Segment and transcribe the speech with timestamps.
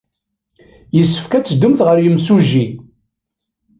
[0.95, 2.67] Yessefk ad teddumt ɣer yemsujji.